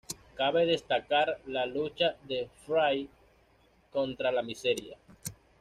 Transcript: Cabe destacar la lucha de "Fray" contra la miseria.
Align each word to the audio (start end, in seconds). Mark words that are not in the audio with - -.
Cabe 0.33 0.65
destacar 0.65 1.37
la 1.45 1.67
lucha 1.67 2.15
de 2.23 2.49
"Fray" 2.65 3.07
contra 3.91 4.31
la 4.31 4.41
miseria. 4.41 4.97